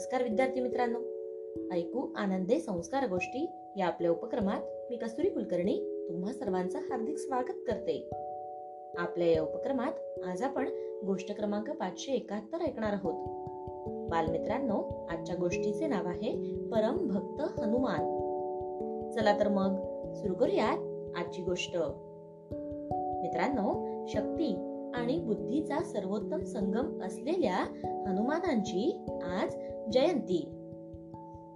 नमस्कार 0.00 0.22
विद्यार्थी 0.22 0.60
मित्रांनो. 0.60 0.98
ऐकू 1.74 2.12
आनंदे 2.16 2.60
संस्कार 2.60 3.08
गोष्टी 3.08 3.50
या 3.76 3.86
आपल्या 3.86 4.10
उपक्रमात 4.10 4.60
मी 4.90 4.96
कस्तुरी 4.96 5.28
कुलकर्णी 5.28 6.06
तुम्हा 6.08 6.32
सर्वांचं 6.32 6.78
हार्दिक 6.78 7.16
स्वागत 7.18 7.58
करते. 7.66 8.10
आपल्या 8.98 9.26
या 9.26 9.42
उपक्रमात 9.42 9.92
आज 10.26 10.42
आपण 10.42 10.68
गोष्ट 11.06 11.36
क्रमांक 11.36 11.70
पाचशे 11.70 12.12
एकाहत्तर 12.12 12.60
ऐकणार 12.60 12.92
आहोत. 12.92 13.28
बालमित्रांनो 14.10 15.06
आजच्या 15.10 15.36
गोष्टीचे 15.36 15.86
नाव 15.86 16.06
आहे 16.06 16.56
परम 16.56 17.08
भक्त 17.08 17.60
हनुमान. 17.60 18.00
चला 19.10 19.40
तर 19.40 19.48
मग 19.48 19.76
सुरू 20.14 20.34
करूयात 20.34 20.78
आजची 21.16 21.42
गोष्ट. 21.42 21.76
मित्रांनो 23.22 23.86
शक्ती 24.06 24.66
आणि 24.94 25.18
बुद्धीचा 25.18 25.82
सर्वोत्तम 25.82 26.44
संगम 26.44 27.02
असलेल्या 27.02 27.56
हनुमानांची 28.08 29.06
आज 29.22 29.56
जयंती. 29.92 30.56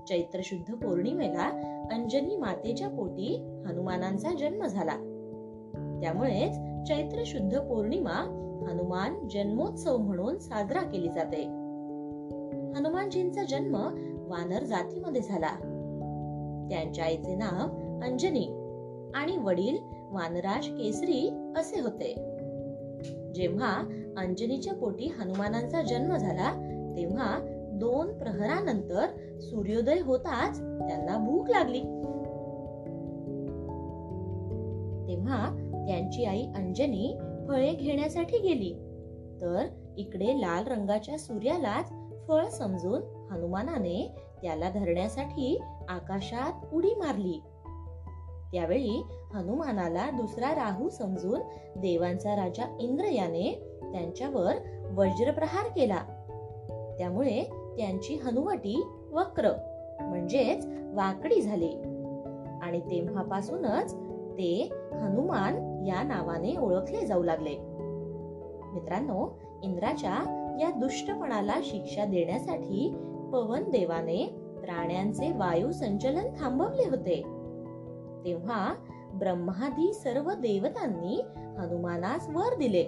चैत्र 0.09 0.41
शुद्ध 0.45 0.75
पौर्णिमेला 0.75 1.47
अंजनी 1.92 2.37
मातेच्या 2.37 2.88
पोटी 2.88 3.37
हनुमानांचा 3.66 4.30
जन्म 4.41 4.66
झाला. 4.66 4.97
त्यामुळेच 6.02 6.56
चैत्र 6.89 7.23
शुद्ध 7.27 7.61
पौर्णिमा 7.61 8.41
हनुमान 8.69 9.28
जन्मोत्सव 9.28 9.97
म्हणून 9.97 10.39
साजरा 10.39 10.80
केली 10.80 11.09
जाते. 11.09 11.42
हनुमानजींचा 12.77 13.42
जन्म 13.42 13.75
वानर 14.28 14.64
जातीमध्ये 14.64 15.23
झाला. 15.23 15.51
त्यांच्या 16.70 17.05
आईचे 17.05 17.34
नाव 17.34 17.66
अंजनी 18.06 18.47
आणि 19.14 19.37
वडील 19.37 19.77
वानराज 20.11 20.66
केसरी 20.66 21.53
असे 21.56 21.80
होते. 21.80 22.14
जेव्हा 23.34 23.70
अंजनीच्या 24.16 24.75
पोटी 24.75 25.06
हनुमानांचा 25.06 25.83
जन्म 25.83 26.17
झाला 26.17 26.53
तेव्हा 26.97 27.53
दोन 27.75 28.19
प्रहरानंतर 28.19 29.06
सूर्योदय 29.41 30.00
होताच 30.00 30.58
त्यांना 30.58 31.19
भूक 31.19 31.50
लागली. 31.50 31.80
तेव्हा 35.08 35.48
त्यांची 35.86 36.25
आई 36.25 36.42
अंजनी 36.42 37.19
फळे 37.48 37.72
घेण्यासाठी 37.72 38.39
गेली. 38.39 38.72
तर 39.41 39.67
इकडे 39.97 40.41
लाल 40.41 40.67
रंगाच्या 40.67 41.19
सूर्यालाच 41.19 41.92
फळ 42.28 42.48
समजून 42.48 43.02
हनुमानाने 43.30 44.14
त्याला 44.42 44.70
धरण्यासाठी 44.70 45.61
आकाशात 45.89 46.75
उडी 46.75 46.91
मारली. 46.91 47.42
त्यावेळी 48.52 49.02
हनुमानाला 49.34 50.11
दुसरा 50.11 50.55
राहू 50.55 50.89
समजून 50.89 51.41
देवांचा 51.77 52.36
राजा 52.36 52.77
इंद्र 52.80 53.05
याने 53.05 53.78
त्यांच्यावर 53.83 54.55
वज्रप्रहार 54.95 55.69
केला. 55.69 55.98
त्यामुळे 56.98 57.64
त्यांची 57.77 58.14
हनुवटी 58.14 58.84
वक्र 59.12 59.50
म्हणजेच 60.00 60.67
वाकडी 60.94 61.41
झाली. 61.41 61.72
आणि 62.62 62.80
तेव्हापासूनच 62.80 63.94
ते 64.39 64.72
हनुमान 64.92 65.86
या 65.86 66.02
नावाने 66.02 66.56
ओळखले 66.56 67.06
जाऊ 67.06 67.22
लागले. 67.22 67.56
मित्रांनो 68.72 69.39
इंद्राच्या 69.62 70.41
या 70.61 70.70
दुष्टपणाला 70.70 71.55
शिक्षा 71.62 72.05
देण्यासाठी 72.05 72.95
पवन 73.33 73.70
देवाने 73.70 74.27
प्राण्यांचे 74.61 75.33
वायू 75.33 75.72
संचलन 75.72 76.28
थांबवले 76.41 76.89
होते. 76.91 77.22
तेव्हा 78.25 78.75
ब्रह्मादी 79.14 79.92
सर्व 79.95 80.30
देवतांनी 80.30 81.20
हनुमानास 81.58 82.28
वर 82.28 82.58
दिले. 82.58 82.84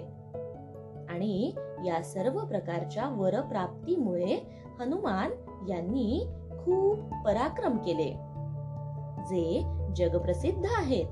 आणि 1.09 1.51
या 1.87 2.03
सर्व 2.03 2.45
प्रकारच्या 2.45 3.09
वरप्राप्तीमुळे 3.09 4.47
हनुमान 4.79 5.31
यांनी 5.69 6.27
खूप 6.49 6.99
पराक्रम 7.25 7.77
केले. 7.77 8.13
जे 9.23 9.63
जगप्रसिद्ध 9.95 10.65
आहेत. 10.65 11.05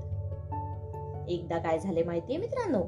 एकदा 1.28 1.58
काय 1.58 1.78
झाले 1.78 2.02
माहितीये 2.02 2.38
मित्रांनो? 2.38 2.82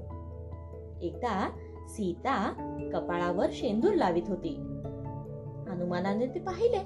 एकदा 1.03 1.51
सीता 1.89 2.53
कपाळावर 2.93 3.47
शेंदूर 3.53 3.95
लावित 3.95 4.23
होती. 4.29 4.55
हनुमानाने 5.69 6.27
ते 6.27 6.39
पाहिले 6.39 6.79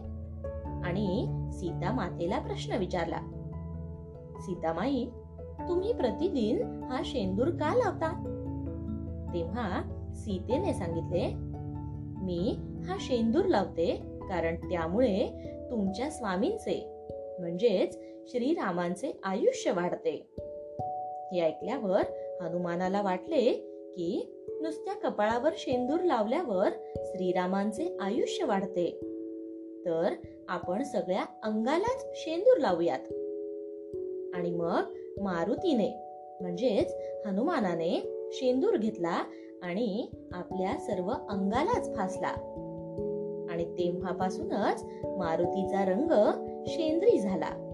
आणि 0.84 1.26
सीता 1.52 1.92
मातेला 1.92 2.38
प्रश्न 2.38 2.76
विचारला. 2.76 3.18
सीतामाई 4.40 5.06
तुम्ही 5.68 5.92
प्रतिदिन 5.92 6.84
हा 6.84 7.00
शेंदूर 7.04 7.48
का 7.48 7.74
लावता? 7.74 8.28
तेव्हा 9.34 9.98
सीतेने 10.14 10.74
सांगितले 10.74 11.52
मी 12.24 12.56
हा 12.84 12.96
शेंदूर 13.00 13.44
लावते 13.44 13.96
कारण 14.28 14.56
त्यामुळे 14.56 15.28
तुमच्या 15.70 16.10
स्वामींचे 16.10 16.86
म्हणजेच 17.38 17.98
श्रीरामांचे 18.30 19.20
आयुष्य 19.22 19.70
वाढते. 19.70 20.26
हे 21.32 21.40
ऐकल्यावर 21.40 22.02
हनुमानाला 22.40 23.02
वाटले 23.02 23.52
की 23.96 24.38
नुसत्या 24.62 24.94
कपाळावर 24.94 25.50
शेंदूर 25.56 26.00
लावल्यावर 26.00 26.68
श्रीरामांचे 26.96 27.96
आयुष्य 28.00 28.44
वाढते. 28.44 28.90
तर 29.86 30.14
आपण 30.48 30.82
सगळ्या 30.82 31.24
अंगालाच 31.42 32.06
शेंदूर 32.14 32.56
लावूयात. 32.56 32.98
आणि 34.34 34.50
मग 34.50 34.94
मारुतीने 35.22 35.94
म्हणजेच 36.40 36.96
हनुमानाने 37.26 38.28
शेंदूर 38.32 38.76
घेतला 38.76 39.24
आणि 39.62 40.06
आपल्या 40.32 40.78
सर्व 40.78 41.10
अंगालाच 41.10 41.96
फासला 41.96 42.28
आणि 43.50 43.64
तेव्हापासूनच 43.64 44.84
मारुतीचा 45.04 45.84
रंग 45.84 46.12
शेंद्री 46.66 47.18
झाला. 47.18 47.68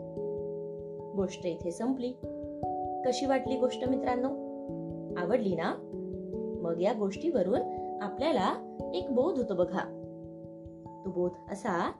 गोष्ट 1.17 1.47
इथे 1.47 1.71
संपली. 1.71 2.13
कशी 3.07 3.27
वाटली 3.27 3.57
गोष्ट 3.57 3.89
मित्रांनो? 3.89 4.29
आवडली 5.21 5.55
ना? 5.55 5.75
मग 6.63 6.81
या 6.81 6.93
गोष्टीवरून 6.93 7.61
आपल्याला 8.03 8.77
एक 8.95 9.11
बोध 9.11 9.37
होतो 9.37 9.55
बघा. 9.55 10.05
तो 11.05 11.11
बोध 11.11 11.31
असा 11.53 11.91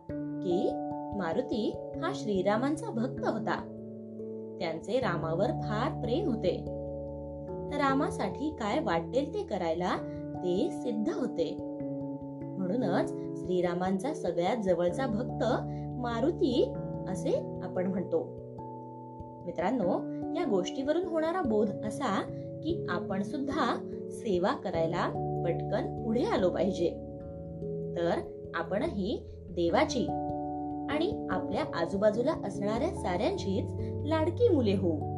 की 0.43 0.71
मारुती 1.19 1.75
हा 2.03 2.13
श्रीरामांचा 2.15 2.91
भक्त 2.91 3.25
होता. 3.25 3.75
त्यांचे 4.61 5.01
रामावर 5.01 5.47
फार 5.47 6.01
प्रेम 6.01 6.29
होते. 6.29 6.88
रामासाठी 7.77 8.57
काय 8.61 8.79
वाटेल 8.81 9.35
ते 9.35 9.43
करायला 9.43 9.97
ते 10.35 10.71
सिद्ध 10.73 11.09
होते. 11.09 11.57
म्हणूनच 12.59 13.09
श्रीरामांचा 13.11 14.15
सगळ्यात 14.15 14.57
जवळचा 14.57 15.07
भक्त 15.07 15.45
मारुती 16.01 16.75
असे 17.09 17.61
आपण 17.63 17.87
म्हणतो. 17.87 18.23
मित्रांनो 19.47 19.93
या 20.37 20.45
गोष्टीवरून 20.45 21.05
होणारा 21.05 21.43
बोध 21.43 21.71
असा 21.71 22.23
की 22.63 22.87
आपण 22.89 23.23
सुद्धा 23.23 23.91
सेवा 24.11 24.53
करायला 24.53 25.09
पटकन 25.45 26.05
पुढे 26.05 26.23
आलो 26.23 26.51
पाहिजे. 26.51 26.91
तर 27.97 28.13
आपणही 28.55 29.27
देवाची 29.51 30.07
आणि 30.91 31.27
आपल्या 31.31 31.65
आजूबाजूला 31.75 32.33
असणाऱ्या 32.45 32.95
साऱ्यांचीच 32.95 33.73
लाडकी 34.07 34.49
मुले 34.49 34.77
होऊ. 34.77 35.18